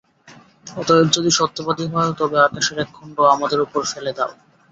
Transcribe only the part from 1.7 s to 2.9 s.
হও, তবে আকাশের এক